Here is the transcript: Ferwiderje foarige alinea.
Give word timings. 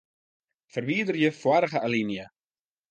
Ferwiderje 0.73 1.31
foarige 1.41 1.77
alinea. 1.85 2.25